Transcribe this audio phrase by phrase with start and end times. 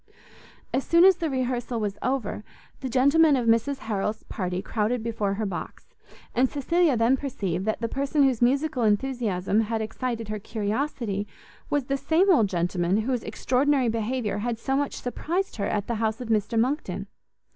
[0.73, 2.43] As soon as the rehearsal was over,
[2.79, 5.85] the gentlemen of Mrs Harrel's party crowded before her box;
[6.33, 11.27] and Cecilia then perceived that the person whose musical enthusiasm had excited her curiosity,
[11.69, 15.93] was the same old gentleman whose extraordinary behaviour had so much surprized her at the
[16.01, 17.05] house of Mr Monckton.